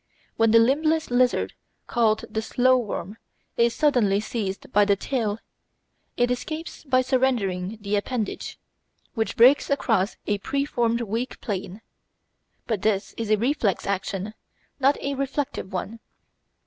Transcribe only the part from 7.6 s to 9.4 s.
the appendage, which